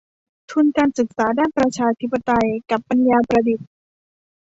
[0.51, 3.67] ทุนการศึกษาด้านประชาธิปไตยกับปัญญาประดิษฐ์